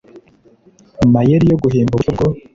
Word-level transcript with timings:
mayeri 1.13 1.45
yo 1.51 1.57
guhimba 1.63 1.93
uburyo 1.93 2.11
bwo 2.15 2.27